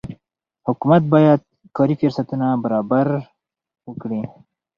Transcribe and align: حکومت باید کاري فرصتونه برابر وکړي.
حکومت 0.67 1.01
باید 1.13 1.41
کاري 1.77 1.95
فرصتونه 2.01 2.47
برابر 2.63 3.07
وکړي. 3.87 4.21